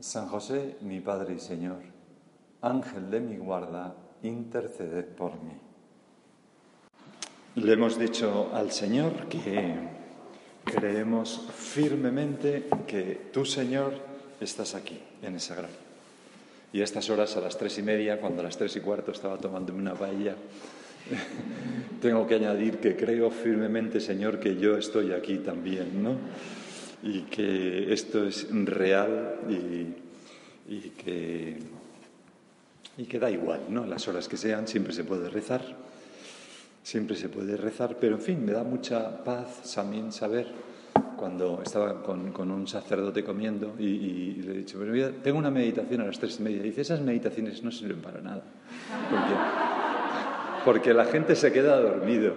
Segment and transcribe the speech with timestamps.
[0.00, 1.80] San José, mi Padre y Señor,
[2.60, 5.52] Ángel de mi guarda, interceded por mí.
[7.56, 9.74] Le hemos dicho al Señor que
[10.64, 13.92] creemos firmemente que tú, Señor,
[14.40, 15.78] estás aquí, en esa gracia.
[16.72, 19.12] Y a estas horas, a las tres y media, cuando a las tres y cuarto
[19.12, 20.34] estaba tomándome una paella,
[22.00, 26.16] tengo que añadir que creo firmemente, Señor, que yo estoy aquí también, ¿no?
[27.02, 29.40] Y que esto es real
[30.68, 31.58] y, que,
[32.96, 33.84] y que da igual, ¿no?
[33.86, 35.62] Las horas que sean, siempre se puede rezar,
[36.82, 40.46] siempre se puede rezar, pero en fin, me da mucha paz también saber
[41.16, 46.06] cuando estaba con, un sacerdote comiendo y, le he dicho, pero tengo una meditación a
[46.06, 46.58] las tres y media.
[46.58, 48.42] Y dice, esas meditaciones no sirven para nada.
[49.08, 49.34] Porque,
[50.64, 52.34] porque la gente se queda dormido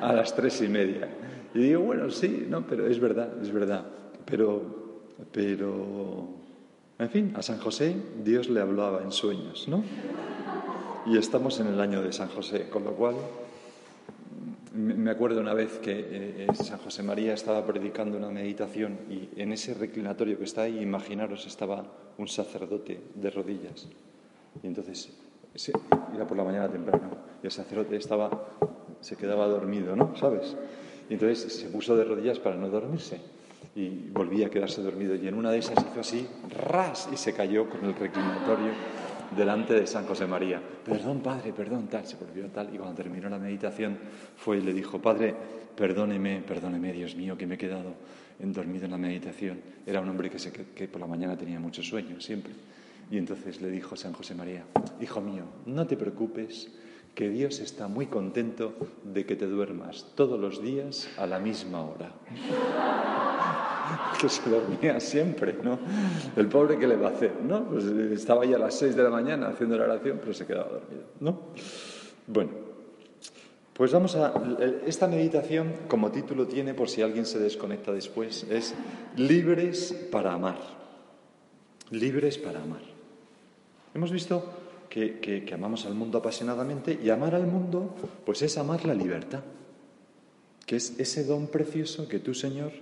[0.00, 1.08] a las tres y media.
[1.54, 3.84] Y digo, bueno, sí, no, pero es verdad, es verdad.
[4.24, 4.62] Pero,
[5.30, 6.28] pero,
[6.98, 9.84] en fin, a San José Dios le hablaba en sueños, ¿no?
[11.06, 13.14] Y estamos en el año de San José, con lo cual
[14.74, 19.28] me acuerdo una vez que eh, eh, San José María estaba predicando una meditación y
[19.40, 21.84] en ese reclinatorio que está ahí, imaginaros, estaba
[22.18, 23.88] un sacerdote de rodillas.
[24.60, 25.10] Y entonces,
[26.12, 28.48] era por la mañana temprano, y el sacerdote estaba,
[29.00, 30.16] se quedaba dormido, ¿no?
[30.16, 30.56] ¿Sabes?
[31.08, 33.20] Y entonces se puso de rodillas para no dormirse
[33.76, 35.14] y volvía a quedarse dormido.
[35.14, 38.72] Y en una de esas hizo así, ras, y se cayó con el reclinatorio
[39.36, 40.62] delante de San José María.
[40.84, 42.74] Perdón, padre, perdón, tal, se volvió tal.
[42.74, 43.98] Y cuando terminó la meditación
[44.36, 45.34] fue y le dijo, padre,
[45.76, 47.94] perdóneme, perdóneme, Dios mío, que me he quedado
[48.38, 49.60] dormido en la meditación.
[49.86, 52.52] Era un hombre que, se, que por la mañana tenía mucho sueño, siempre.
[53.10, 54.64] Y entonces le dijo San José María,
[55.00, 56.70] hijo mío, no te preocupes,
[57.14, 61.82] que Dios está muy contento de que te duermas todos los días a la misma
[61.82, 62.12] hora.
[64.20, 65.78] que se dormía siempre, ¿no?
[66.36, 67.64] El pobre que le va a hacer, ¿no?
[67.64, 70.70] Pues estaba ya a las seis de la mañana haciendo la oración, pero se quedaba
[70.70, 71.40] dormido, ¿no?
[72.26, 72.50] Bueno,
[73.74, 74.32] pues vamos a...
[74.86, 78.74] Esta meditación, como título tiene, por si alguien se desconecta después, es
[79.16, 80.58] Libres para amar.
[81.90, 82.82] Libres para amar.
[83.94, 88.94] Hemos visto que, amamos al mundo apasionadamente y amar al mundo, pues es amar la
[88.94, 89.42] libertad,
[90.66, 92.72] que es ese don precioso que tú, Señor,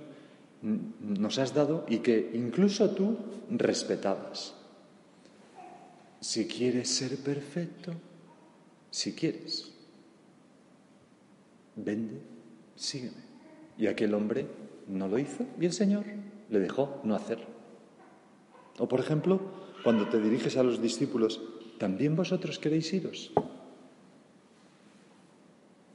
[0.62, 3.16] nos has dado y que incluso tú
[3.50, 4.54] respetabas.
[6.20, 7.92] Si quieres ser perfecto,
[8.90, 9.72] si quieres,
[11.74, 12.20] vende,
[12.76, 13.32] sígueme.
[13.78, 14.46] Y aquel hombre
[14.86, 16.04] no lo hizo y el Señor
[16.50, 17.46] le dejó no hacerlo.
[18.78, 19.40] O por ejemplo,
[19.82, 21.40] cuando te diriges a los discípulos,
[21.82, 23.32] ¿también vosotros queréis iros?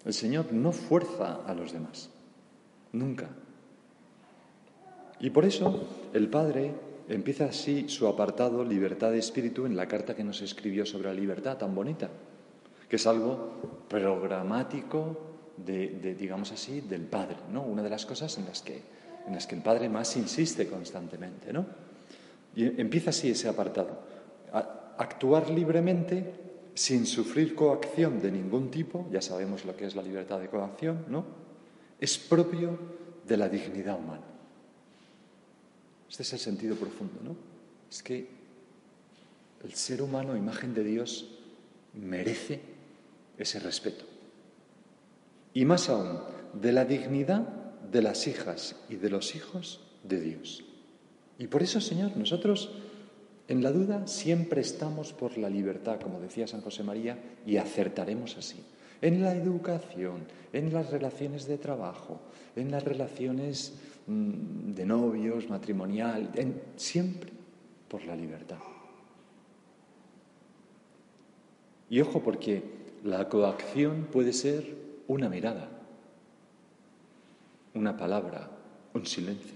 [0.03, 2.09] El Señor no fuerza a los demás,
[2.91, 3.29] nunca.
[5.21, 6.73] Y por eso el Padre
[7.07, 11.13] empieza así su apartado Libertad de Espíritu en la carta que nos escribió sobre la
[11.13, 12.09] libertad tan bonita,
[12.89, 15.17] que es algo programático
[15.55, 17.61] de, digamos así, del Padre, ¿no?
[17.61, 18.81] Una de las cosas en las que,
[19.25, 21.65] en las que el Padre más insiste constantemente, ¿no?
[22.57, 24.17] Y empieza así ese apartado
[24.97, 26.33] actuar libremente
[26.73, 31.05] sin sufrir coacción de ningún tipo, ya sabemos lo que es la libertad de coacción,
[31.09, 31.25] ¿no?
[31.99, 32.77] Es propio
[33.27, 34.23] de la dignidad humana.
[36.09, 37.35] Este es el sentido profundo, ¿no?
[37.89, 38.27] Es que
[39.63, 41.27] el ser humano, imagen de Dios,
[41.93, 42.61] merece
[43.37, 44.05] ese respeto.
[45.53, 46.19] Y más aún,
[46.53, 47.41] de la dignidad
[47.91, 50.63] de las hijas y de los hijos de Dios.
[51.39, 52.71] Y por eso, Señor, nosotros
[53.47, 58.37] en la duda siempre estamos por la libertad, como decía San José María, y acertaremos
[58.37, 58.61] así.
[59.01, 62.19] En la educación, en las relaciones de trabajo,
[62.55, 63.73] en las relaciones
[64.07, 66.29] mm, de novios, matrimonial,
[66.75, 67.31] siempre
[67.87, 68.57] por la libertad.
[71.89, 72.63] Y ojo, porque
[73.05, 74.75] la coacción puede ser
[75.07, 75.69] una mirada,
[77.73, 78.49] una palabra,
[78.93, 79.55] un silencio.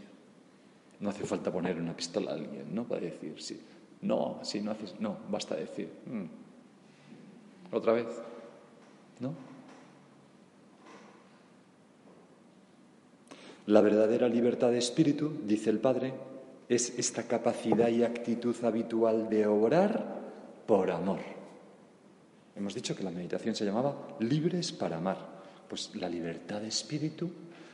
[1.01, 2.85] No hace falta poner una pistola a alguien, ¿no?
[2.85, 3.59] Para decir, sí,
[4.01, 7.75] no, si no haces, no, basta decir, mm".
[7.75, 8.07] otra vez,
[9.19, 9.33] ¿no?
[13.67, 16.13] La verdadera libertad de espíritu, dice el Padre,
[16.67, 20.19] es esta capacidad y actitud habitual de obrar
[20.65, 21.19] por amor.
[22.55, 25.17] Hemos dicho que la meditación se llamaba libres para amar.
[25.69, 27.29] Pues la libertad de espíritu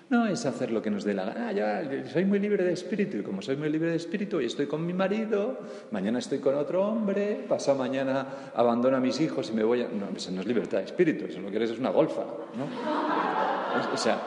[0.10, 1.48] no es hacer lo que nos dé la gana.
[1.50, 4.46] Ah, ya, soy muy libre de espíritu y como soy muy libre de espíritu, hoy
[4.46, 5.60] estoy con mi marido,
[5.92, 9.88] mañana estoy con otro hombre, pasado mañana abandono a mis hijos y me voy a...
[9.90, 12.24] No, eso no es libertad de espíritu, eso lo que eres es una golfa,
[12.56, 12.68] ¿no?
[13.94, 14.22] O sea,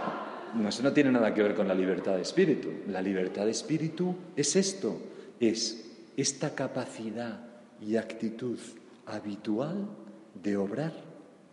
[0.55, 2.69] no, eso no tiene nada que ver con la libertad de espíritu.
[2.89, 5.01] La libertad de espíritu es esto,
[5.39, 7.41] es esta capacidad
[7.81, 8.59] y actitud
[9.07, 9.89] habitual
[10.35, 10.93] de obrar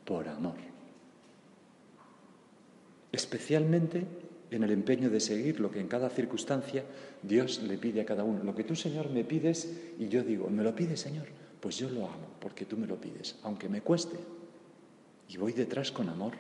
[0.04, 0.56] por amor.
[3.18, 4.06] Especialmente
[4.52, 6.84] en el empeño de seguir lo que en cada circunstancia
[7.24, 8.44] Dios le pide a cada uno.
[8.44, 11.26] Lo que tú, Señor, me pides y yo digo, ¿me lo pides, Señor?
[11.60, 14.18] Pues yo lo amo porque tú me lo pides, aunque me cueste.
[15.30, 16.34] Y voy detrás con amor.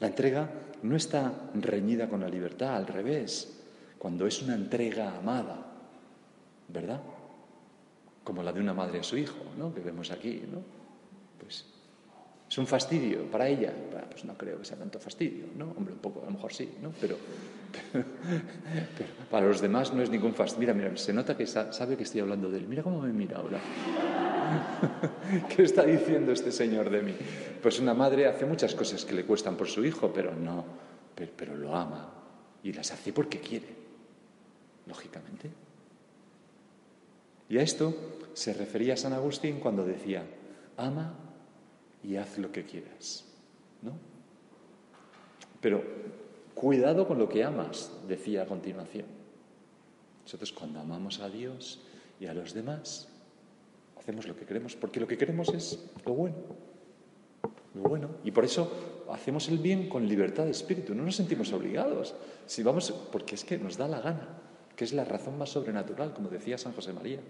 [0.00, 0.50] La entrega
[0.82, 3.58] no está reñida con la libertad, al revés,
[3.98, 5.64] cuando es una entrega amada,
[6.68, 7.00] ¿verdad?
[8.22, 9.74] Como la de una madre a su hijo, ¿no?
[9.74, 10.77] Que vemos aquí, ¿no?
[12.48, 13.72] Es un fastidio para ella.
[14.10, 15.74] pues no creo que sea tanto fastidio, ¿no?
[15.76, 16.92] Hombre, un poco, a lo mejor sí, ¿no?
[16.98, 17.16] Pero,
[19.30, 20.74] para los demás no es ningún fastidio.
[20.74, 22.66] Mira, mira, se nota que sabe que estoy hablando de él.
[22.66, 23.60] Mira cómo me mira ahora.
[25.54, 27.14] ¿Qué está diciendo este señor de mí?
[27.62, 30.64] Pues una madre hace muchas cosas que le cuestan por su hijo, pero no,
[31.36, 32.14] pero, lo ama
[32.62, 33.68] y las hace porque quiere,
[34.86, 35.50] lógicamente.
[37.50, 37.94] Y a esto
[38.32, 40.24] se refería San Agustín cuando decía,
[40.76, 41.27] ama
[42.02, 43.24] y haz lo que quieras,
[43.82, 43.92] ¿no?
[45.60, 45.82] Pero
[46.54, 49.06] cuidado con lo que amas, decía a continuación.
[50.22, 51.80] Nosotros cuando amamos a Dios
[52.20, 53.08] y a los demás,
[53.98, 56.36] hacemos lo que queremos, porque lo que queremos es lo bueno.
[57.74, 58.10] Lo bueno.
[58.24, 62.14] Y por eso hacemos el bien con libertad de espíritu, no nos sentimos obligados.
[62.46, 64.40] Si vamos, porque es que nos da la gana,
[64.76, 67.20] que es la razón más sobrenatural, como decía San José María.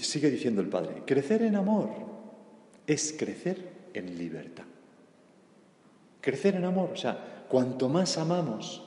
[0.00, 2.13] Sigue diciendo el Padre, crecer en amor
[2.86, 4.64] es crecer en libertad.
[6.20, 8.82] Crecer en amor, o sea, cuanto más amamos,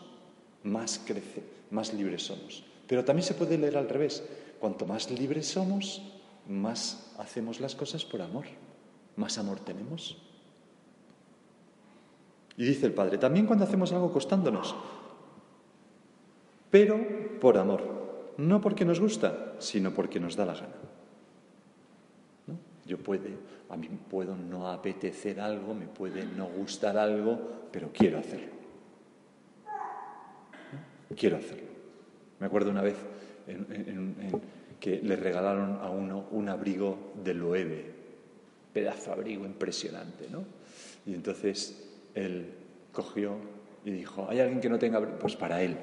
[0.64, 2.64] más crece, más libres somos.
[2.88, 4.24] Pero también se puede leer al revés.
[4.60, 6.02] Cuanto más libres somos,
[6.48, 8.46] más hacemos las cosas por amor,
[9.16, 10.18] más amor tenemos.
[12.56, 14.76] Y dice el Padre, también cuando hacemos algo costándonos,
[16.72, 20.76] pero por amor, no porque nos gusta, sino porque nos da la gana.
[22.88, 23.30] Yo puede,
[23.69, 28.56] a mí puedo no apetecer algo, me puede no gustar algo, pero quiero hacerlo.
[31.16, 31.68] Quiero hacerlo.
[32.39, 32.95] Me acuerdo una vez
[34.80, 37.86] que le regalaron a uno un abrigo de Loewe,
[38.74, 40.45] pedazo de abrigo impresionante, ¿no?
[41.06, 42.54] Y entonces él
[42.92, 43.38] cogió
[43.86, 45.18] y dijo, ¿hay alguien que no tenga abrigo?
[45.19, 45.78] Pues para él.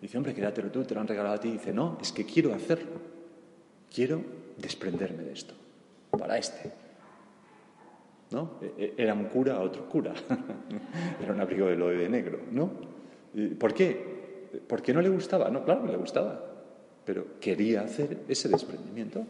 [0.00, 1.50] Dice, hombre, quédatelo tú, te lo han regalado a ti.
[1.50, 3.10] dice, no, es que quiero hacerlo.
[3.92, 4.22] Quiero
[4.56, 5.54] desprenderme de esto.
[6.30, 6.70] Para este.
[8.30, 8.52] ¿No?
[8.62, 10.14] E, e, era un cura a otro cura.
[11.20, 12.70] Era un abrigo de Loewe negro, ¿no?
[13.58, 14.62] ¿Por qué?
[14.68, 15.50] Porque no le gustaba.
[15.50, 16.50] No, claro que le gustaba
[17.04, 19.26] pero quería hacer ese desprendimiento.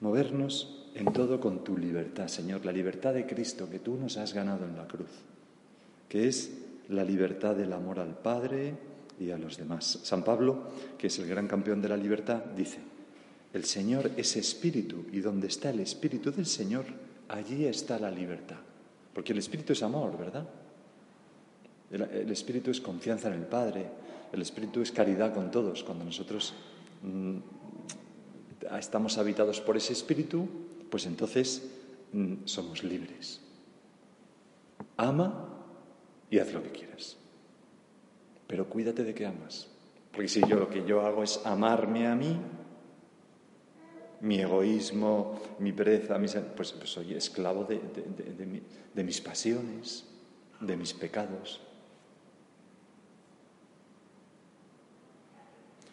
[0.00, 4.34] Movernos en todo con tu libertad, Señor, la libertad de Cristo que tú nos has
[4.34, 5.10] ganado en la cruz,
[6.08, 6.52] que es
[6.88, 8.74] la libertad del amor al Padre
[9.18, 10.00] y a los demás.
[10.02, 10.64] San Pablo,
[10.98, 12.78] que es el gran campeón de la libertad, dice,
[13.52, 16.84] el Señor es espíritu y donde está el espíritu del Señor,
[17.28, 18.58] allí está la libertad.
[19.12, 20.46] Porque el espíritu es amor, ¿verdad?
[21.90, 23.86] El, Espíritu es confianza en el Padre,
[24.32, 25.84] el Espíritu es caridad con todos.
[25.84, 26.52] Cuando nosotros
[27.02, 27.36] mm,
[28.76, 30.48] estamos habitados por ese Espíritu,
[30.90, 31.62] pues entonces
[32.12, 33.40] mm, somos libres.
[34.96, 35.48] Ama
[36.30, 37.16] y haz lo que quieras.
[38.54, 39.66] Pero cuídate de que amas.
[40.12, 42.38] Porque si yo lo que yo hago es amarme a mí,
[44.20, 46.16] mi egoísmo, mi pereza,
[46.54, 50.04] pues, pues, soy esclavo de mis pasiones,
[50.60, 51.60] de mis pecados.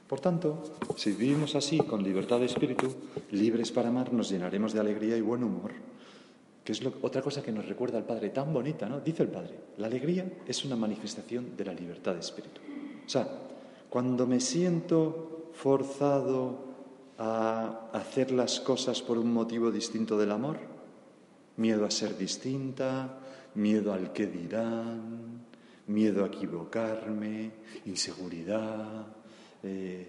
[0.07, 0.61] Por tanto,
[0.97, 2.93] si vivimos así, con libertad de espíritu,
[3.31, 5.71] libres para amar, nos llenaremos de alegría y buen humor,
[6.71, 8.99] es otra cosa que nos recuerda al Padre tan bonita, ¿no?
[8.99, 12.61] Dice el Padre, la alegría es una manifestación de la libertad de espíritu.
[13.05, 13.27] O sea,
[13.89, 16.71] cuando me siento forzado
[17.17, 20.57] a hacer las cosas por un motivo distinto del amor,
[21.57, 23.19] miedo a ser distinta,
[23.55, 25.45] miedo al que dirán,
[25.87, 27.51] miedo a equivocarme,
[27.85, 29.05] inseguridad,
[29.63, 30.07] eh,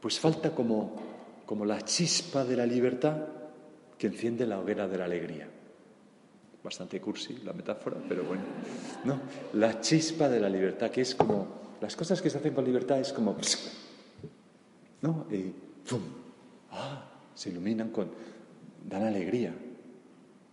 [0.00, 0.94] pues falta como,
[1.46, 3.16] como la chispa de la libertad
[3.96, 5.48] que enciende la hoguera de la alegría.
[6.62, 8.42] Bastante cursi la metáfora, pero bueno.
[9.04, 9.18] No,
[9.54, 11.60] la chispa de la libertad, que es como.
[11.80, 13.36] Las cosas que se hacen con libertad es como.
[15.00, 15.26] ¿No?
[15.30, 15.52] Y
[15.88, 16.00] ¡pum!
[16.70, 17.04] ¡Ah!
[17.34, 18.08] Se iluminan con.
[18.88, 19.52] dan alegría.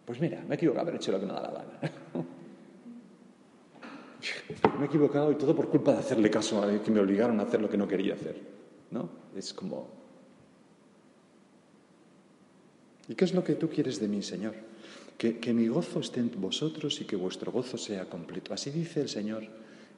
[0.04, 1.80] Pues mira, me he equivocado, haber hecho lo que me da la gana.
[4.80, 7.44] me he equivocado y todo por culpa de hacerle caso a que me obligaron a
[7.44, 8.36] hacer lo que no quería hacer.
[8.90, 9.08] ¿No?
[9.36, 9.88] Es como.
[13.08, 14.69] ¿Y qué es lo que tú quieres de mí, Señor?
[15.20, 18.54] Que, mi gozo esté en vosotros y que vuestro gozo sea completo.
[18.54, 19.44] Así dice el Señor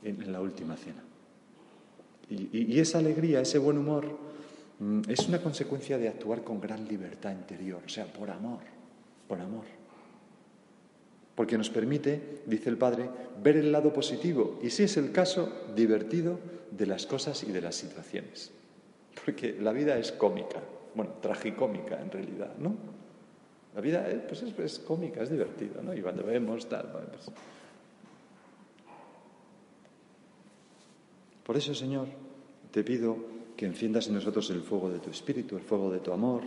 [0.04, 1.04] en, la última cena.
[2.28, 4.18] Y, esa alegría, ese buen humor,
[4.80, 8.62] mm, es una consecuencia de actuar con gran libertad interior, o sea, por amor,
[9.28, 9.66] por amor.
[11.36, 13.08] Porque nos permite, dice el Padre,
[13.44, 16.40] ver el lado positivo y, si es el caso, divertido
[16.72, 18.50] de las cosas y de las situaciones.
[19.24, 20.64] Porque la vida es cómica,
[20.96, 23.01] bueno, tragicómica en realidad, ¿no?
[23.76, 25.94] La vida eh, pues es, cómica, es divertida, ¿no?
[25.94, 27.32] Y cuando vemos tal, pues...
[31.46, 32.08] Por eso, Señor,
[32.72, 33.18] te pido
[33.56, 36.44] que enciendas en nosotros el fuego de tu espíritu, el fuego de tu amor.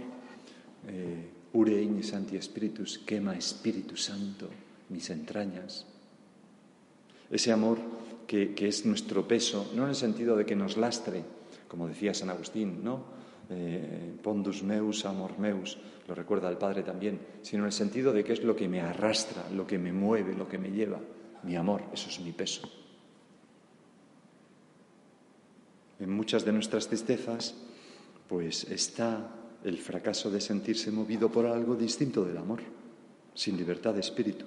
[0.89, 4.49] Eh, Ure Santi Spiritus, quema Espíritu Santo
[4.89, 5.87] mis entrañas.
[7.31, 7.79] Ese amor
[8.27, 11.25] que, que, es nuestro peso, no en el sentido de que nos lastre,
[11.69, 13.05] como decía San Agustín, ¿no?
[13.51, 15.77] Eh, pondus meus, amor meus,
[16.09, 18.81] lo recuerda el Padre también, sino en el sentido de que es lo que me
[18.81, 20.99] arrastra, lo que me mueve, lo que me lleva.
[21.43, 22.63] Mi amor, eso es mi peso.
[26.01, 27.55] En muchas de nuestras tristezas,
[28.29, 29.31] pues está
[29.63, 32.61] el fracaso de sentirse movido por algo distinto del amor,
[33.35, 34.47] sin libertad de espíritu,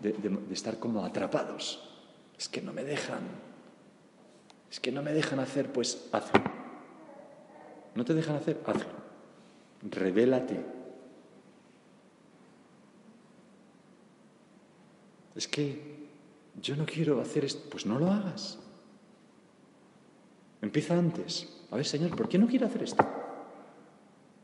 [0.00, 1.88] de, de estar como atrapados.
[2.36, 3.22] Es que no me dejan,
[4.70, 6.47] es que no me dejan hacer, pues hazlo.
[7.94, 8.60] ¿No te dejan hacer?
[8.66, 8.90] Hazlo.
[9.82, 10.64] Revélate.
[15.34, 16.08] Es que
[16.60, 17.68] yo no quiero hacer esto.
[17.70, 18.58] Pues no lo hagas.
[20.60, 21.48] Empieza antes.
[21.70, 23.06] A ver, Señor, ¿por qué no quiero hacer esto?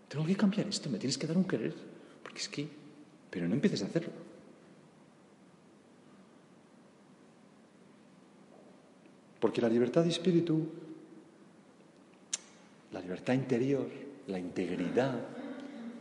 [0.09, 1.75] Tengo que cambiar esto, me tienes que dar un querer.
[2.23, 2.69] Porque es que...
[3.31, 4.13] Pero no empieces a hacerlo.
[9.41, 10.69] Porque la libertad de espíritu
[13.15, 13.87] libertad interior,
[14.27, 15.15] la integridad,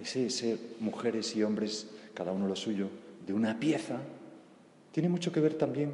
[0.01, 2.89] ese ser mujeres y hombres, cada uno lo suyo,
[3.27, 4.00] de una pieza,
[4.91, 5.93] tiene mucho que ver también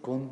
[0.00, 0.30] con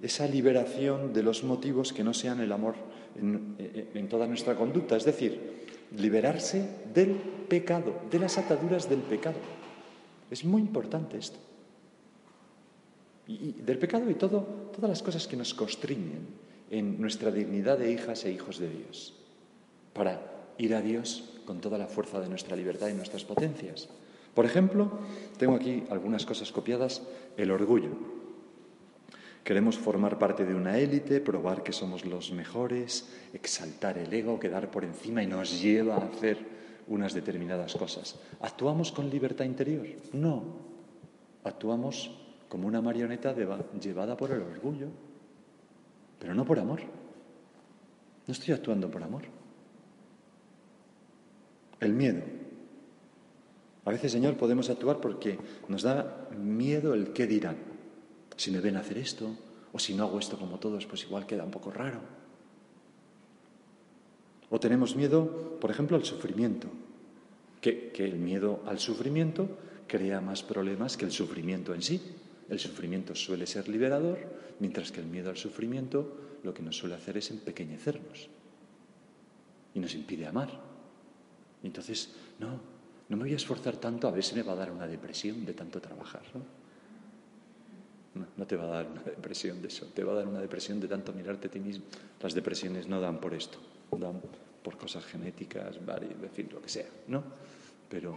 [0.00, 2.76] esa liberación de los motivos que no sean el amor
[3.16, 5.66] en, toda nuestra conducta, es decir,
[5.96, 7.16] liberarse del
[7.48, 9.38] pecado, de las ataduras del pecado.
[10.30, 11.38] Es muy importante esto.
[13.26, 16.28] Y, del pecado y todo, todas las cosas que nos constriñen
[16.70, 19.19] en nuestra dignidad de hijas e hijos de Dios
[19.92, 20.20] para
[20.58, 23.88] ir a Dios con toda la fuerza de nuestra libertad y nuestras potencias.
[24.34, 24.90] Por ejemplo,
[25.38, 27.02] tengo aquí algunas cosas copiadas.
[27.36, 27.90] El orgullo.
[29.44, 34.70] Queremos formar parte de una élite, probar que somos los mejores, exaltar el ego, quedar
[34.70, 36.38] por encima y nos lleva a hacer
[36.88, 38.16] unas determinadas cosas.
[38.40, 39.86] ¿Actuamos con libertad interior?
[40.12, 40.42] No.
[41.44, 42.10] Actuamos
[42.48, 44.88] como una marioneta llevada por el orgullo,
[46.18, 46.80] pero no por amor.
[48.26, 49.22] No estoy actuando por amor.
[51.80, 52.22] El miedo.
[53.84, 57.56] A veces, Señor, podemos actuar porque nos da miedo el qué dirán.
[58.36, 59.34] Si me ven hacer esto,
[59.72, 62.00] o si no hago esto como todos, pues igual queda un poco raro.
[64.50, 66.68] O tenemos miedo, por ejemplo, al sufrimiento,
[67.60, 69.48] que, que el miedo al sufrimiento
[69.86, 72.00] crea más problemas que el sufrimiento en sí.
[72.48, 74.18] El sufrimiento suele ser liberador,
[74.58, 78.28] mientras que el miedo al sufrimiento lo que nos suele hacer es empequeñecernos
[79.74, 80.69] y nos impide amar.
[81.62, 82.60] Entonces, no,
[83.08, 85.44] no me voy a esforzar tanto a ver si me va a dar una depresión
[85.44, 86.22] de tanto trabajar.
[86.34, 88.24] ¿no?
[88.36, 90.80] No, te va a dar una depresión de eso, te va a dar una depresión
[90.80, 91.84] de tanto mirarte a ti mismo.
[92.20, 93.58] Las depresiones no dan por esto,
[93.92, 94.20] dan
[94.62, 97.22] por cosas genéticas, en fin, lo que sea, ¿no?
[97.88, 98.16] Pero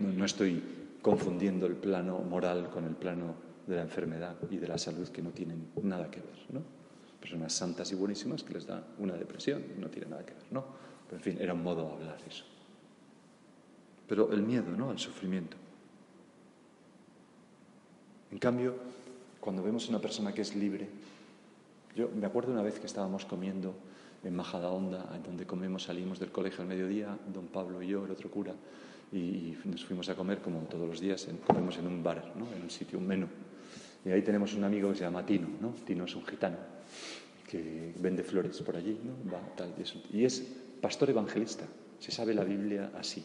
[0.00, 0.62] no, estoy
[1.00, 3.34] confundiendo el plano moral con el plano
[3.66, 6.62] de la enfermedad y de la salud que no tienen nada que ver, ¿no?
[7.20, 10.64] Personas santas y buenísimas que les da una depresión, no tiene nada que ver, ¿no?
[11.10, 12.44] Pero, en fin, era un modo de hablar eso.
[14.06, 14.90] Pero el miedo, ¿no?
[14.90, 15.56] Al sufrimiento.
[18.30, 18.76] En cambio,
[19.40, 20.88] cuando vemos una persona que es libre,
[21.96, 23.74] yo me acuerdo una vez que estábamos comiendo
[24.22, 28.12] en Majadahonda, en donde comemos, salimos del colegio al mediodía, don Pablo y yo, el
[28.12, 28.54] otro cura,
[29.12, 32.46] y nos fuimos a comer como todos los días, comemos en un bar, ¿no?
[32.54, 33.26] en un sitio, un menú.
[34.04, 35.74] Y ahí tenemos un amigo que se llama Tino, ¿no?
[35.84, 36.56] Tino es un gitano
[37.48, 39.30] que vende flores por allí, ¿no?
[39.30, 40.46] Va, tal, y, y es
[40.80, 41.64] pastor evangelista,
[41.98, 43.24] se sabe la Biblia así.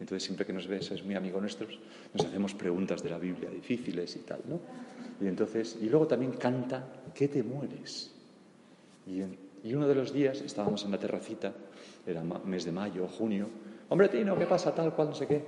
[0.00, 1.66] Entonces, siempre que nos ve, es muy amigo nuestro,
[2.14, 4.60] nos hacemos preguntas de la Biblia difíciles y tal, ¿no?
[5.20, 8.12] Y entonces, y luego también canta, ¿qué te mueres?
[9.06, 9.22] Y,
[9.74, 11.52] uno de los días estábamos en la terracita,
[12.06, 13.48] era mes de mayo junio,
[13.88, 15.44] hombre Tino, ¿qué pasa tal, cual, no sé qué?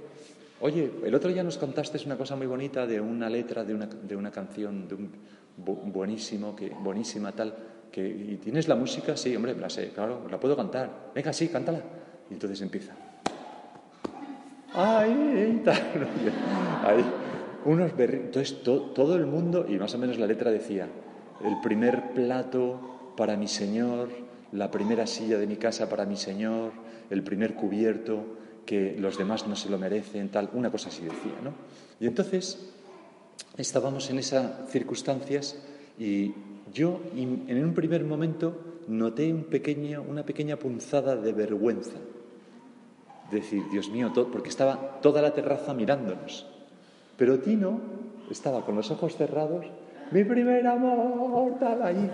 [0.60, 3.86] Oye, el otro día nos contaste una cosa muy bonita de una letra de una,
[3.86, 5.10] de una canción, de un
[5.56, 7.54] buenísimo, que, buenísima tal,
[7.90, 9.16] que, ¿y tienes la música?
[9.16, 11.10] Sí, hombre, la sé, claro, la puedo cantar.
[11.14, 11.80] Venga, sí, cántala.
[12.30, 12.94] Y entonces empieza.
[14.74, 15.62] ¡Ay!
[16.84, 17.04] Ahí,
[17.64, 20.88] unos Entonces todo el mundo, y más o menos la letra decía,
[21.44, 24.08] el primer plato para mi Señor,
[24.52, 26.72] la primera silla de mi casa para mi Señor,
[27.10, 31.34] el primer cubierto, que los demás no se lo merecen, tal, una cosa así decía,
[31.42, 31.52] ¿no?
[31.98, 32.70] Y entonces
[33.56, 35.56] estábamos en esas circunstancias
[35.98, 36.32] y
[36.72, 38.54] yo en un primer momento
[38.88, 41.96] noté un pequeño, una pequeña punzada de vergüenza.
[43.30, 46.46] Decir, Dios mío, porque estaba toda la terraza mirándonos.
[47.16, 47.80] Pero Tino
[48.30, 49.66] estaba con los ojos cerrados,
[50.10, 52.10] mi primer amor, tal, ahí,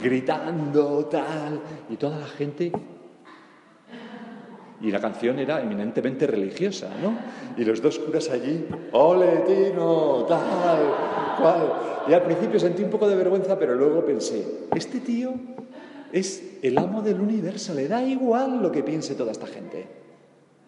[0.00, 2.70] gritando, tal, y toda la gente
[4.80, 7.18] y la canción era eminentemente religiosa, ¿no?
[7.56, 10.78] Y los dos curas allí, ole, Tino, tal,
[11.40, 11.72] cual.
[12.08, 14.44] Y al principio sentí un poco de vergüenza, pero luego pensé,
[14.74, 15.34] este tío
[16.12, 19.86] es el amo del universo, le da igual lo que piense toda esta gente.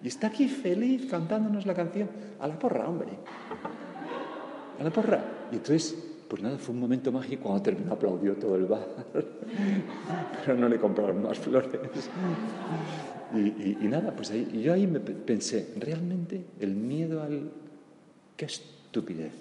[0.02, 2.08] Y está aquí feliz cantándonos la canción.
[2.40, 3.10] A la porra, hombre.
[4.78, 5.22] A la porra.
[5.52, 5.94] Y entonces,
[6.26, 7.44] pues nada, fue un momento mágico.
[7.44, 8.88] Cuando terminó aplaudió todo el bar.
[10.44, 11.70] Pero no le compraron más flores.
[13.32, 17.50] Y, nada, pues ahí, yo ahí me pensé, realmente el miedo al...
[18.36, 19.32] ¡Qué estupidez!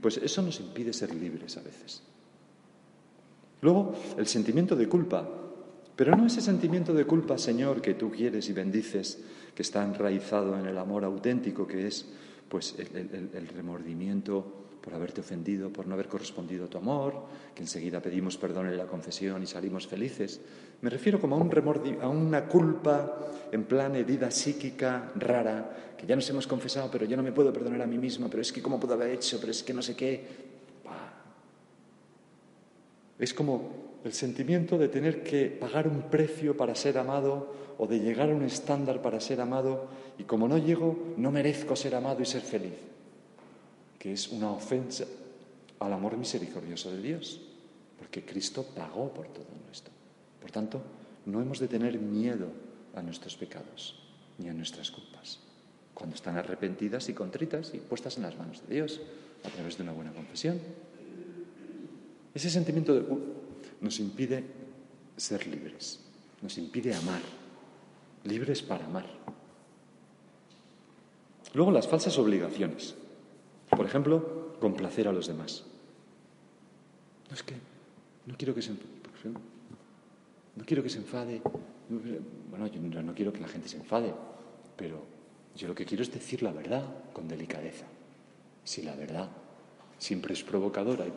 [0.00, 2.02] Pues eso nos impide ser libres a veces.
[3.60, 5.28] Luego, el sentimiento de culpa.
[5.94, 9.22] Pero no ese sentimiento de culpa, Señor, que tú quieres y bendices,
[9.54, 12.06] que está enraizado en el amor auténtico, que es
[12.48, 18.00] pues el remordimiento por haberte ofendido, por no haber correspondido a tu amor, que enseguida
[18.00, 20.40] pedimos perdón en la confesión y salimos felices.
[20.82, 23.18] Me refiero como a, un a una culpa
[23.52, 27.52] en plan herida psíquica rara, que ya nos hemos confesado, pero yo no me puedo
[27.52, 29.82] perdonar a mí mismo, pero es que cómo puedo haber hecho, pero es que no
[29.82, 30.50] sé qué.
[33.18, 38.00] Es como el sentimiento de tener que pagar un precio para ser amado o de
[38.00, 39.88] llegar a un estándar para ser amado
[40.18, 42.90] y como no llego, no merezco ser amado y ser feliz
[44.00, 45.04] que es una ofensa
[45.78, 47.38] al amor misericordioso de Dios,
[47.98, 49.90] porque Cristo pagó por todo esto.
[50.40, 50.82] Por tanto,
[51.26, 52.48] no hemos de tener miedo
[52.94, 53.96] a nuestros pecados
[54.38, 55.38] ni a nuestras culpas,
[55.92, 59.00] cuando están arrepentidas y contritas y puestas en las manos de Dios
[59.44, 60.58] a través de una buena confesión.
[62.34, 63.04] Ese sentimiento de
[63.80, 64.44] nos impide
[65.16, 66.00] ser libres,
[66.42, 67.20] nos impide amar,
[68.24, 69.06] libres para amar.
[71.52, 72.94] Luego las falsas obligaciones.
[73.68, 75.64] Por ejemplo, complacer a los demás.
[77.28, 77.54] No es que
[78.26, 78.72] no quiero que se
[80.56, 81.40] no quiero que se enfade.
[82.50, 84.12] Bueno, yo no, quiero que la gente se enfade,
[84.76, 85.02] pero
[85.56, 87.86] yo lo que quiero es decir la verdad con delicadeza.
[88.64, 89.28] Si la verdad
[89.98, 91.12] siempre es provocadora y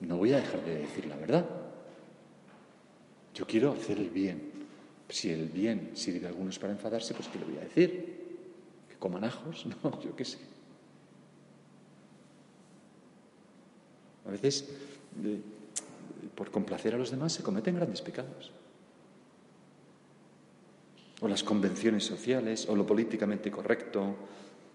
[0.00, 1.44] no voy a dejar de decir la verdad.
[3.34, 4.50] Yo quiero hacer el bien.
[5.08, 8.16] Si el bien sirve a algunos para enfadarse, pues ¿qué le voy a decir?
[8.88, 9.66] ¿Que coman ajos?
[9.82, 10.38] No, yo qué sé.
[14.26, 14.68] A veces,
[16.36, 18.52] por complacer a los demás, se cometen grandes pecados.
[21.20, 24.14] O las convenciones sociales, o lo políticamente correcto,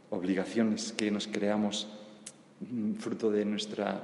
[0.10, 1.88] obligaciones que nos creamos
[2.60, 4.02] mm, fruto de nuestra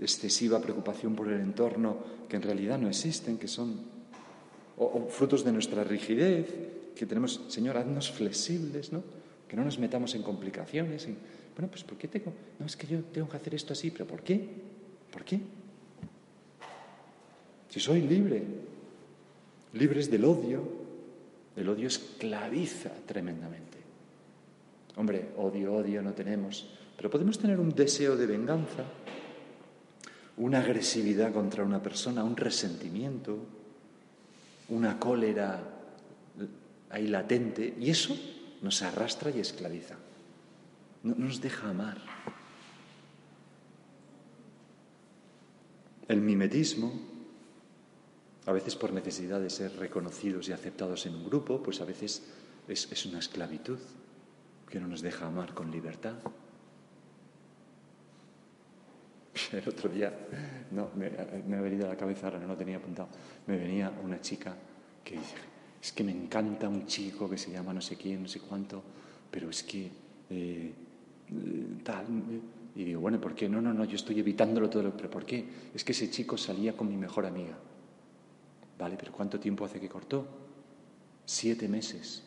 [0.00, 1.96] excesiva preocupación por el entorno,
[2.28, 3.80] que en realidad no existen, que son
[4.76, 6.46] o, frutos de nuestra rigidez,
[6.96, 9.02] que tenemos, Señor, haznos flexibles, ¿no?
[9.46, 11.06] Que no nos metamos en complicaciones.
[11.54, 12.32] Bueno, pues ¿por qué tengo?
[12.58, 14.48] No, es que yo tengo que hacer esto así, pero ¿por qué?
[15.12, 15.40] ¿Por qué?
[17.72, 18.42] Si soy libre,
[19.72, 20.62] libres del odio,
[21.56, 23.78] el odio esclaviza tremendamente.
[24.96, 28.84] Hombre, odio, odio no tenemos, pero podemos tener un deseo de venganza,
[30.36, 33.38] una agresividad contra una persona, un resentimiento,
[34.68, 35.58] una cólera
[36.90, 38.14] ahí latente, y eso
[38.60, 39.96] nos arrastra y esclaviza.
[41.04, 41.96] no nos deja amar.
[46.06, 47.11] El mimetismo,
[48.46, 52.22] a veces por necesidad de ser reconocidos y aceptados en un grupo, pues a veces
[52.68, 53.78] es, una esclavitud
[54.68, 56.14] que no nos deja amar con libertad.
[59.52, 60.12] El otro día,
[60.70, 61.10] no, me,
[61.46, 63.08] me, ha venido a la cabeza, ahora no lo tenía apuntado,
[63.46, 64.56] me venía una chica
[65.04, 65.36] que dice,
[65.80, 68.82] es que me encanta un chico que se llama no sé quién, no sé cuánto,
[69.30, 69.90] pero es que
[70.30, 70.72] eh,
[71.82, 72.06] tal...
[72.74, 73.50] Y digo, bueno, ¿por qué?
[73.50, 74.96] No, no, no, yo estoy evitándolo todo.
[74.96, 75.44] ¿Pero por qué?
[75.74, 77.54] Es que ese chico salía con mi mejor amiga.
[78.82, 80.26] Vale, pero ¿cuánto tiempo hace que cortó?
[81.24, 82.24] Siete meses.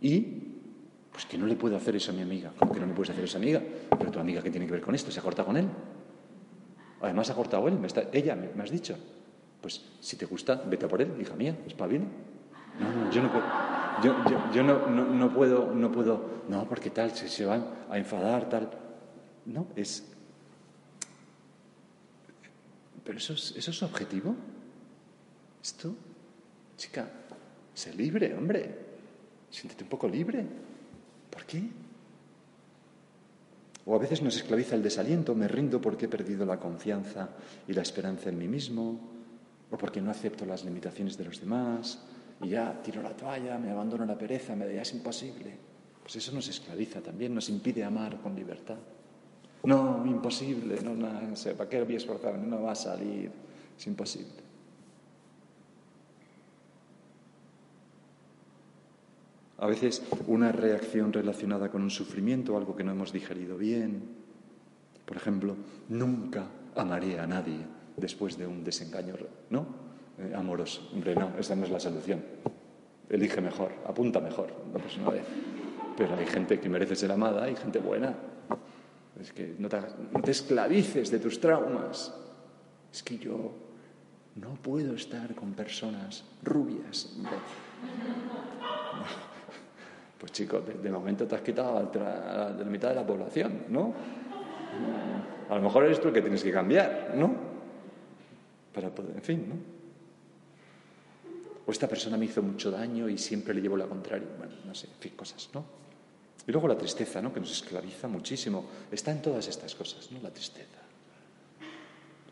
[0.00, 0.20] Y,
[1.10, 2.52] pues que no le puedo hacer eso a mi amiga.
[2.56, 3.60] ¿Cómo que no le puedes hacer eso a amiga?
[3.98, 5.10] Pero tu amiga, ¿qué tiene que ver con esto?
[5.10, 5.66] ¿Se ha cortado con él?
[7.00, 8.96] Además ha cortado él, me está, ella, me, has dicho.
[9.60, 12.04] Pues si te gusta, vete a por él, hija mía, espabila.
[12.78, 13.44] No, no, yo no puedo.
[14.00, 18.48] Yo, yo, no, no, puedo, no puedo, no, porque tal, se, se van a enfadar,
[18.48, 18.70] tal.
[19.46, 20.04] No, es.
[23.02, 24.36] Pero eso es, eso es objetivo.
[25.64, 25.96] Esto,
[26.76, 27.08] chica,
[27.72, 28.68] sé libre, hombre.
[29.48, 30.44] Siéntete un poco libre.
[31.30, 31.62] ¿Por qué?
[33.86, 37.30] O a veces nos esclaviza el desaliento, me rindo porque he perdido la confianza
[37.66, 39.00] y la esperanza en mí mismo,
[39.70, 41.98] o porque no acepto las limitaciones de los demás,
[42.42, 45.56] y ya tiro la toalla, me abandono la pereza, me da, es imposible.
[46.02, 48.76] Pues eso nos esclaviza también, nos impide amar con libertad.
[49.62, 52.46] No, imposible, no, no, sé, ¿para qué voy a esforzarme?
[52.46, 53.30] No va a salir,
[53.78, 54.43] es imposible.
[59.64, 64.02] A veces una reacción relacionada con un sufrimiento, algo que no hemos digerido bien.
[65.06, 65.56] Por ejemplo,
[65.88, 66.44] nunca
[66.76, 67.60] amaré a nadie
[67.96, 69.14] después de un desengaño,
[69.48, 69.66] ¿no?
[70.18, 70.90] Eh, amoroso.
[70.92, 72.22] Hombre, no, esa no es la solución.
[73.08, 75.24] Elige mejor, apunta mejor la próxima vez.
[75.96, 78.14] Pero hay gente que merece ser amada, hay gente buena.
[79.18, 79.80] Es que no te,
[80.12, 82.14] no te esclavices de tus traumas.
[82.92, 83.54] Es que yo
[84.34, 87.16] no puedo estar con personas rubias.
[90.24, 93.92] Pues chico, de, momento te has quitado a la mitad de la población, ¿no?
[95.50, 97.36] A lo mejor eres tú el que tienes que cambiar, ¿no?
[98.72, 99.54] Para poder, en fin, ¿no?
[101.66, 104.26] O esta persona me hizo mucho daño y siempre le llevo la contraria.
[104.38, 105.62] Bueno, no sé, en fin, cosas, ¿no?
[106.46, 107.30] Y luego la tristeza, ¿no?
[107.30, 108.64] Que nos esclaviza muchísimo.
[108.90, 110.22] Está en todas estas cosas, ¿no?
[110.22, 110.80] La tristeza.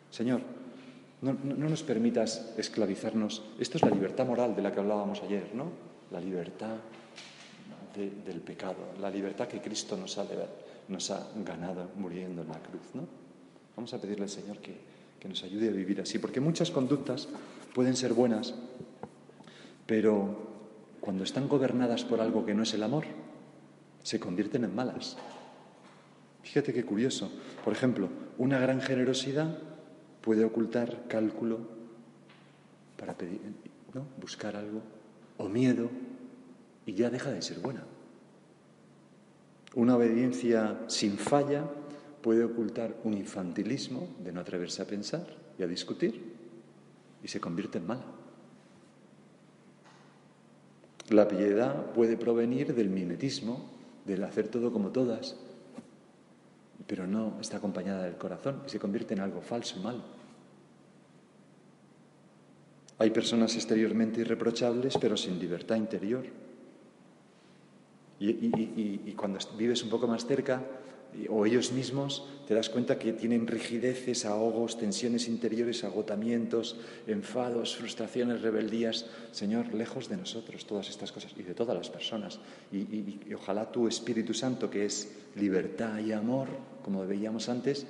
[0.09, 0.41] Señor,
[1.21, 3.43] no, nos permitas esclavizarnos.
[3.59, 5.71] Esto es la libertad moral de la que hablábamos ayer, ¿no?
[6.11, 6.77] La libertad
[7.95, 13.07] del pecado, la libertad que Cristo nos ha, ganado muriendo en la cruz, ¿no?
[13.77, 14.77] Vamos a pedirle al Señor que,
[15.19, 17.29] que nos ayude a vivir así, porque muchas conductas
[17.75, 18.55] pueden ser buenas,
[19.87, 20.53] pero
[21.01, 23.05] cuando están gobernadas por algo que no es el amor,
[24.03, 25.17] se convierten en malas.
[26.43, 27.31] Fíjate qué curioso.
[27.65, 29.59] Por ejemplo, una gran generosidad
[30.21, 31.61] puede ocultar cálculo
[32.97, 33.41] para pedir,
[33.95, 34.05] ¿no?
[34.21, 34.81] buscar algo,
[35.39, 35.91] o miedo,
[36.87, 37.85] y ya deja de ser buena.
[39.75, 41.65] Una obediencia sin falla
[42.21, 45.27] puede ocultar un infantilismo de no atreverse a pensar
[45.59, 46.33] y a discutir,
[47.23, 48.05] y se convierte en mala.
[51.11, 53.71] La piedad puede provenir del mimetismo,
[54.05, 55.37] del hacer todo como todas,
[56.87, 60.03] pero no está acompañada del corazón y se convierte en algo falso y malo.
[62.99, 66.25] Hay personas exteriormente irreprochables, pero sin libertad interior.
[68.23, 70.63] Y, cuando vives un poco más cerca,
[71.29, 78.41] o ellos mismos, te das cuenta que tienen rigideces, ahogos, tensiones interiores, agotamientos, enfados, frustraciones,
[78.41, 79.07] rebeldías.
[79.33, 82.39] Señor, lejos de nosotros todas estas cosas y de todas las personas.
[82.73, 86.49] Y, ojalá tu Espíritu Santo, que es libertad y amor,
[86.83, 87.87] como veíamos antes,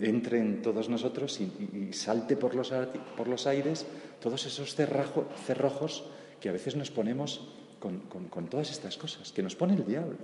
[0.00, 2.72] entre en todos nosotros y, salte por los,
[3.16, 3.86] por los aires
[4.20, 6.04] todos esos cerrojos
[6.40, 7.48] que a veces nos ponemos
[7.80, 10.16] con todas estas cosas, que nos pone el diablo.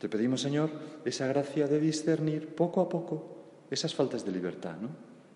[0.00, 0.70] Te pedimos, Señor,
[1.04, 3.36] esa gracia de discernir poco a poco
[3.70, 4.88] esas faltas de libertad, ¿no?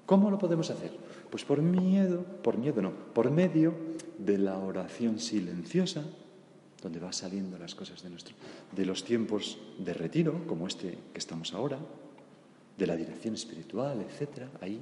[0.07, 0.91] ¿Cómo lo podemos hacer?
[1.31, 3.75] Pues por miedo, por miedo no, por medio
[4.19, 6.05] de la oración silenciosa,
[6.83, 8.35] donde van saliendo las cosas de nuestro,
[8.75, 11.79] de los tiempos de retiro, como este que estamos ahora,
[12.77, 14.81] de la dirección espiritual, etcétera, ahí.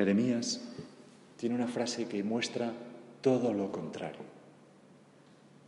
[0.00, 0.62] Jeremías
[1.36, 2.72] tiene una frase que muestra
[3.20, 4.22] todo lo contrario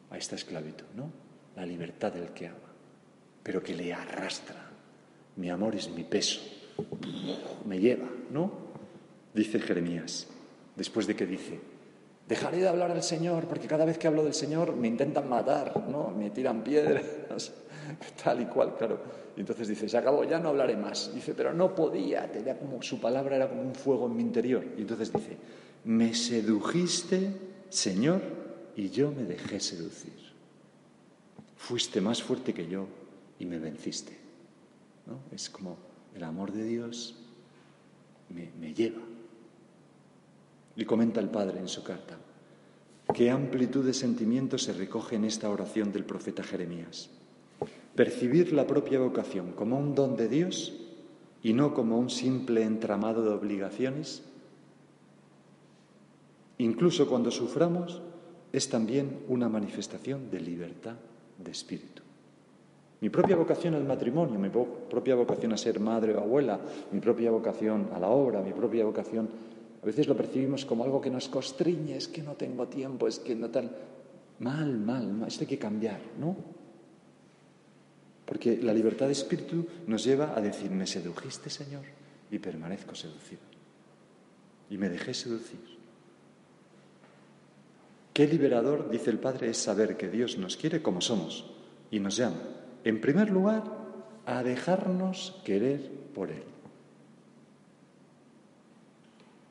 [0.08, 1.10] a esta esclavitud, ¿no?
[1.54, 2.72] La libertad del que ama,
[3.42, 4.70] pero que le arrastra.
[5.36, 6.40] Mi amor es mi peso,
[7.66, 8.50] me lleva, ¿no?
[9.34, 10.28] Dice Jeremías,
[10.76, 11.60] después de que dice,
[12.26, 15.86] Dejaré de hablar al Señor porque cada vez que hablo del Señor me intentan matar,
[15.90, 16.08] ¿no?
[16.08, 17.52] Me tiran piedras,
[18.22, 19.00] tal y cual, claro.
[19.36, 21.14] Y entonces dice, se acabó, ya no hablaré más.
[21.14, 24.64] Dice, pero no podía, tenía como, su palabra era como un fuego en mi interior.
[24.76, 25.36] Y entonces dice,
[25.84, 27.30] me sedujiste,
[27.68, 28.20] Señor,
[28.76, 30.12] y yo me dejé seducir.
[31.56, 32.86] Fuiste más fuerte que yo
[33.38, 34.18] y me venciste.
[35.06, 35.20] ¿No?
[35.34, 35.76] Es como
[36.14, 37.16] el amor de Dios
[38.28, 39.00] me, me lleva.
[40.76, 42.16] Y comenta el Padre en su carta,
[43.12, 47.10] qué amplitud de sentimientos se recoge en esta oración del profeta Jeremías.
[47.94, 50.72] Percibir la propia vocación como un don de Dios
[51.42, 54.22] y no como un simple entramado de obligaciones,
[56.58, 58.00] incluso cuando suframos,
[58.52, 60.96] es también una manifestación de libertad
[61.38, 62.02] de espíritu.
[63.00, 66.60] Mi propia vocación al matrimonio, mi propia vocación a ser madre o abuela,
[66.92, 69.28] mi propia vocación a la obra, mi propia vocación
[69.82, 73.18] a veces lo percibimos como algo que nos constriñe, es que no tengo tiempo, es
[73.18, 73.68] que no tal.
[74.38, 75.28] Mal, mal, mal.
[75.28, 76.36] esto hay que cambiar, ¿no?
[78.32, 81.84] Porque la libertad de espíritu nos lleva a decir, me sedujiste, Señor,
[82.30, 83.42] y permanezco seducido.
[84.70, 85.60] Y me dejé seducir.
[88.14, 91.44] Qué liberador, dice el Padre, es saber que Dios nos quiere como somos
[91.90, 92.40] y nos llama,
[92.84, 93.64] en primer lugar,
[94.24, 96.44] a dejarnos querer por Él.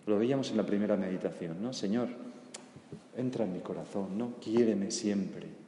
[0.07, 1.71] Lo veíamos en la primera meditación, ¿no?
[1.71, 2.09] Señor,
[3.15, 4.39] entra en mi corazón, ¿no?
[4.39, 5.60] Quiéreme siempre.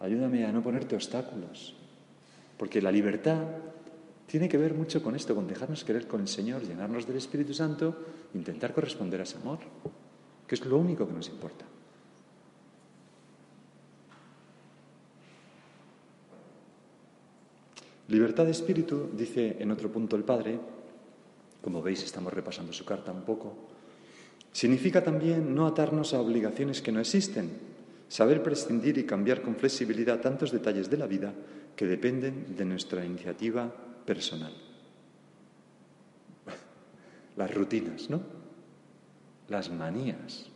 [0.00, 1.74] Ayúdame a no ponerte obstáculos.
[2.58, 3.42] Porque la libertad
[4.26, 7.54] tiene que ver mucho con esto, con dejarnos querer con el Señor, llenarnos del Espíritu
[7.54, 7.96] Santo,
[8.34, 9.58] intentar corresponder a ese amor,
[10.46, 11.64] que es lo único que nos importa.
[18.08, 20.60] Libertad de espíritu, dice en otro punto el Padre,
[21.60, 23.52] como veis, estamos repasando su carta un poco.
[24.52, 27.50] Significa también no atarnos a obligaciones que no existen,
[28.08, 31.32] saber prescindir y cambiar con flexibilidad tantos detalles de la vida
[31.74, 33.72] que dependen de nuestra iniciativa
[34.04, 34.52] personal.
[37.36, 38.20] Las rutinas, ¿no?
[39.48, 40.46] Las manías.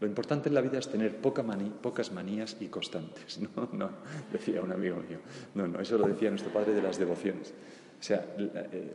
[0.00, 3.40] Lo importante en la vida es tener pocas manías y constantes.
[3.56, 3.90] No, no,
[4.32, 5.18] decía un amigo mío.
[5.54, 7.52] No, no, eso lo decía nuestro padre de las devociones.
[7.98, 8.94] O sea, eh,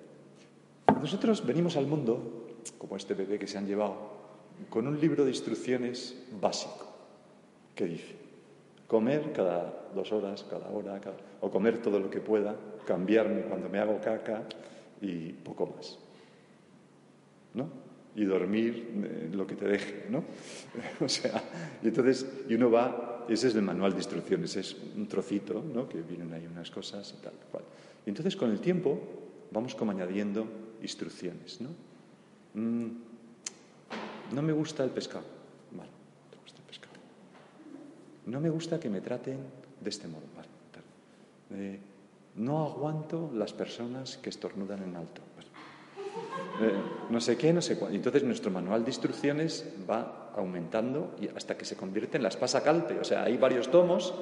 [1.01, 4.23] nosotros venimos al mundo, como este bebé que se han llevado,
[4.69, 6.92] con un libro de instrucciones básico,
[7.75, 8.15] que dice,
[8.88, 10.99] comer cada dos horas, cada hora,
[11.41, 12.55] o comer todo lo que pueda,
[12.86, 14.43] cambiarme cuando me hago caca
[15.01, 15.97] y poco más.
[17.53, 17.69] ¿No?
[18.15, 20.23] Y dormir eh, lo que te deje, ¿no?
[21.03, 21.41] o sea,
[21.81, 25.89] y entonces, y uno va, ese es el manual de instrucciones, es un trocito, ¿no?
[25.89, 27.63] Que vienen ahí unas cosas y tal cual.
[28.05, 28.99] Y entonces con el tiempo
[29.51, 30.47] vamos como añadiendo
[30.81, 31.62] instrucciones.
[31.62, 31.69] ¿no?
[32.53, 32.88] Mm,
[34.33, 35.25] no me gusta el pescado.
[35.71, 35.89] Vale,
[36.31, 36.93] te gusta el pescado.
[38.25, 39.38] No me gusta que me traten
[39.81, 40.23] de este modo.
[41.51, 41.79] Eh,
[42.36, 45.21] no aguanto las personas que estornudan en alto.
[46.62, 46.71] Eh,
[47.09, 47.95] no sé qué, no sé cuándo.
[47.95, 52.63] Entonces nuestro manual de instrucciones va aumentando y hasta que se convierte en la espasa
[52.63, 52.99] calpe.
[52.99, 54.13] O sea, hay varios tomos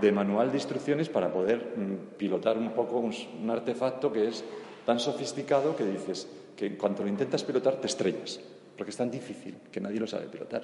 [0.00, 4.44] de manual de instrucciones para poder mm, pilotar un poco un artefacto que es
[4.86, 8.40] tan sofisticado que dices que en cuanto lo intentas pilotar te estrellas,
[8.76, 10.62] porque es tan difícil que nadie lo sabe pilotar.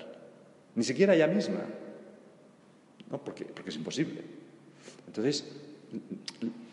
[0.75, 1.61] Ni siquiera ella misma,
[3.11, 3.19] ¿no?
[3.19, 4.23] porque, porque es imposible.
[5.07, 5.45] Entonces,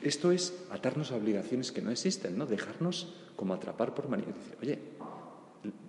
[0.02, 2.46] esto es atarnos a obligaciones que no existen, ¿no?
[2.46, 4.28] dejarnos como atrapar por manía.
[4.62, 4.80] Oye,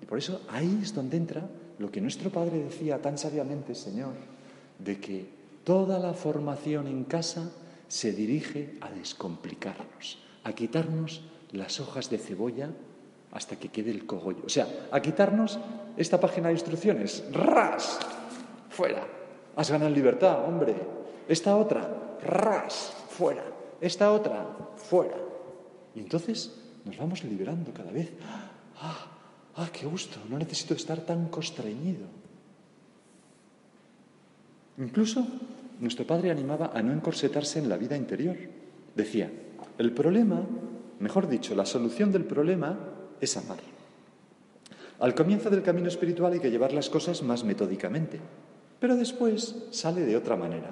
[0.03, 4.15] y por eso ahí es donde entra lo que nuestro padre decía tan sabiamente, Señor,
[4.79, 5.27] de que
[5.65, 7.51] toda la formación en casa
[7.89, 12.71] se dirige a descomplicarnos, a quitarnos las hojas de cebolla
[13.33, 14.43] hasta que quede el cogollo.
[14.47, 15.59] O sea, a quitarnos
[15.97, 17.25] esta página de instrucciones.
[17.33, 17.99] ¡Ras!
[18.71, 19.24] Fuera.
[19.57, 20.75] Has ganado libertad, hombre.
[21.29, 22.17] Esta otra.
[22.23, 22.93] ¡Ras!
[23.09, 23.45] Fuera.
[23.81, 24.47] Esta otra.
[24.77, 25.17] Fuera.
[25.95, 28.13] Y entonces nos vamos liberando cada vez.
[28.81, 29.07] ¡Ah!
[29.57, 30.19] ¡Ah, qué gusto!
[30.29, 32.07] No necesito estar tan constreñido.
[34.79, 35.27] Incluso
[35.79, 38.37] nuestro padre animaba a no encorsetarse en la vida interior.
[38.97, 39.31] Decía,
[39.79, 40.43] el problema
[41.01, 42.79] Mejor dicho, la solución del problema
[43.21, 43.59] es amar.
[45.01, 48.21] Al comienzo del camino espiritual hay que llevar las cosas más metódicamente,
[48.85, 50.71] pero después sale de otra manera.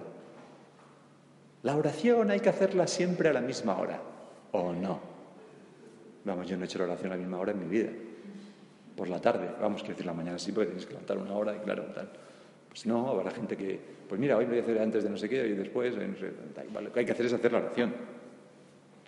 [1.63, 4.03] La oración hay que hacerla siempre a la misma hora,
[4.51, 5.01] ¿o no?
[6.23, 7.89] Vamos, yo no he hecho la oración a la misma hora en mi vida.
[8.95, 11.57] Por la tarde, vamos, quiero decir la mañana sí, porque tienes que levantar una hora
[11.57, 12.11] y claro, tal.
[12.69, 15.27] Pues no, habrá gente que, pues mira, hoy voy a hacer antes de no sé
[15.27, 16.33] qué y después, no sé,
[16.83, 17.95] lo que hay que hacer es hacer la oración.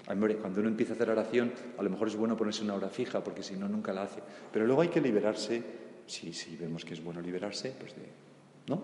[0.07, 3.23] Cuando uno empieza a hacer oración, a lo mejor es bueno ponerse una hora fija,
[3.23, 4.23] porque si no, nunca la hace.
[4.51, 5.63] Pero luego hay que liberarse
[6.07, 8.25] si, si vemos que es bueno liberarse, pues de...
[8.67, 8.83] ¿No?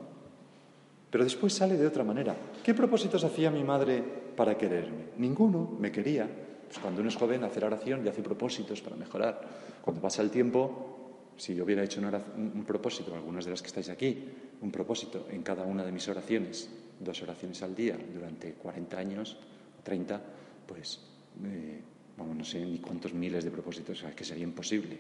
[1.11, 2.37] Pero después sale de otra manera.
[2.63, 4.03] ¿Qué propósitos hacía mi madre
[4.37, 5.11] para quererme?
[5.19, 6.29] Ninguno, me quería.
[6.67, 9.41] Pues cuando uno es joven, hacer oración y hace propósitos para mejorar.
[9.83, 11.01] Cuando pasa el tiempo,
[11.37, 14.25] si yo hubiera hecho un, propósito, algunas de las que estáis aquí,
[14.61, 19.37] un propósito en cada una de mis oraciones, dos oraciones al día durante 40 años,
[19.83, 20.23] 30,
[20.67, 21.01] pues,
[21.45, 21.81] eh,
[22.19, 24.99] no sé ni cuántos miles de propósitos, o que sería imposible.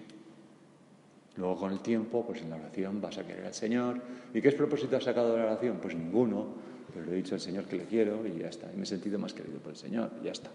[1.36, 4.00] Luego con el tiempo, pues en la oración vas a querer al Señor.
[4.34, 5.78] ¿Y qué propósito has sacado de la oración?
[5.80, 6.46] Pues ninguno,
[6.92, 8.70] pero le he dicho al Señor que le quiero y ya está.
[8.72, 10.50] Y me he sentido más querido por el Señor y ya está.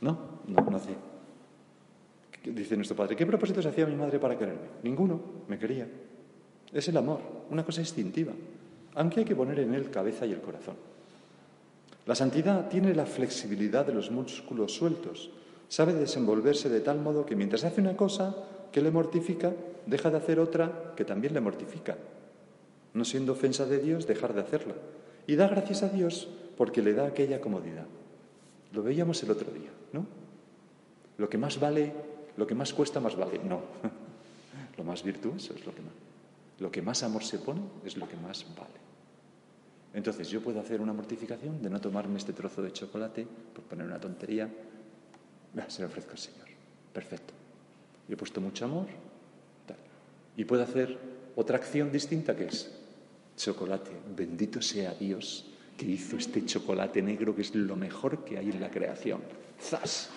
[0.00, 0.40] ¿No?
[0.46, 0.94] No, no sé.
[2.44, 4.68] Dice nuestro Padre, ¿qué propósitos hacía mi madre para quererme?
[4.84, 5.88] Ninguno, me quería.
[6.72, 8.32] Es el amor, una cosa instintiva,
[8.94, 10.76] aunque hay que poner en él cabeza y el corazón.
[12.06, 15.30] La santidad tiene la flexibilidad de los músculos sueltos,
[15.68, 18.34] sabe desenvolverse de tal modo que mientras hace una cosa
[18.72, 19.52] que le mortifica,
[19.86, 21.96] deja de hacer otra que también le mortifica.
[22.94, 24.74] No siendo ofensa de Dios, dejar de hacerla.
[25.26, 27.86] Y da gracias a Dios porque le da aquella comodidad.
[28.72, 30.06] Lo veíamos el otro día, ¿no?
[31.18, 31.92] Lo que más vale,
[32.36, 33.40] lo que más cuesta, más vale.
[33.44, 33.60] No.
[34.76, 35.92] lo más virtuoso es lo que más.
[36.58, 38.86] Lo que más amor se pone es lo que más vale.
[39.92, 43.86] Entonces yo puedo hacer una mortificación de no tomarme este trozo de chocolate, por poner
[43.86, 44.50] una tontería,
[45.68, 46.46] se lo ofrezco al Señor.
[46.92, 47.34] Perfecto.
[48.08, 48.86] Yo he puesto mucho amor.
[50.36, 50.98] Y puedo hacer
[51.34, 52.70] otra acción distinta que es
[53.36, 53.90] chocolate.
[54.14, 58.60] Bendito sea Dios que hizo este chocolate negro que es lo mejor que hay en
[58.60, 59.20] la creación.
[59.60, 60.10] ¡Zas!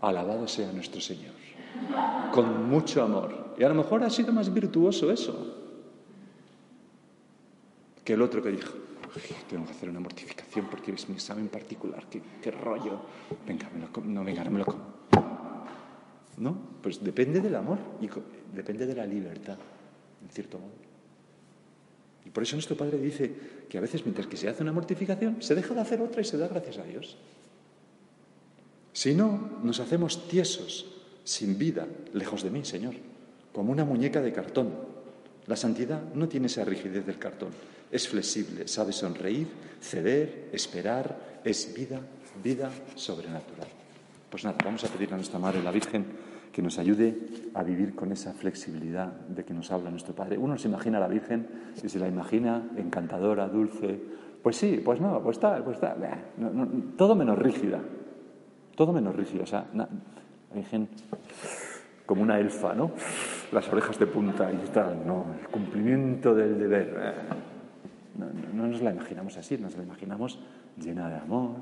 [0.00, 1.34] Alabado sea nuestro Señor.
[2.32, 3.54] Con mucho amor.
[3.58, 5.56] Y a lo mejor ha sido más virtuoso eso
[8.06, 8.72] que el otro que dijo,
[9.48, 13.00] tengo que hacer una mortificación porque es mi examen particular, qué, rollo.
[13.46, 13.70] Venga,
[14.04, 14.96] no, venga, me lo como.
[16.38, 16.56] ¿No?
[16.82, 18.08] Pues depende del amor y
[18.54, 19.56] depende de la libertad,
[20.22, 20.72] en cierto modo.
[22.24, 23.32] Y por eso nuestro Padre dice
[23.68, 26.24] que a veces mientras que se hace una mortificación, se deja de hacer otra y
[26.24, 27.16] se da gracias a Dios.
[28.92, 30.92] Si no, nos hacemos tiesos,
[31.24, 32.94] sin vida, lejos de mí, Señor,
[33.52, 34.72] como una muñeca de cartón.
[35.46, 37.50] La santidad no tiene esa rigidez del cartón,
[37.90, 39.48] es flexible, sabe sonreír,
[39.80, 42.00] ceder, esperar, es vida,
[42.42, 43.68] vida sobrenatural.
[44.30, 46.04] Pues nada, vamos a pedirle a nuestra Madre, la Virgen,
[46.52, 47.16] que nos ayude
[47.54, 50.38] a vivir con esa flexibilidad de que nos habla nuestro Padre.
[50.38, 51.46] Uno se imagina a la Virgen
[51.82, 54.00] y se la imagina encantadora, dulce.
[54.42, 55.96] Pues sí, pues no, pues está, pues está.
[56.96, 57.80] todo menos rígida.
[58.74, 59.44] Todo menos rígida.
[59.44, 59.88] O la
[60.54, 60.88] Virgen
[62.06, 62.92] como una elfa, ¿no?
[63.52, 66.96] Las orejas de punta y tal, no, el cumplimiento del deber.
[68.18, 70.38] No, nos la imaginamos así, nos la imaginamos
[70.78, 71.56] llena de amor,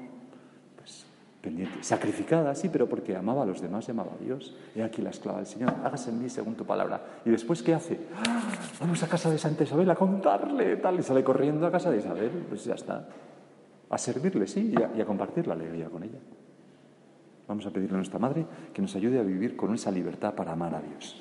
[0.76, 1.06] pues
[1.42, 4.56] pendiente, sacrificada, sí, pero porque amaba a los demás y amaba a Dios.
[4.74, 7.00] Y aquí la esclava del Señor, hágase en mí según tu palabra.
[7.24, 8.00] Y después, ¿qué hace?
[8.26, 8.42] ¡Ah!
[8.80, 11.98] Vamos a casa de Santa Isabel a contarle, tal, y sale corriendo a casa de
[11.98, 13.08] Isabel, pues ya está.
[13.90, 16.18] A servirle, sí, y a compartir la alegría con ella.
[17.46, 20.52] Vamos a pedirle a nuestra Madre que nos ayude a vivir con esa libertad para
[20.52, 21.20] amar a Dios.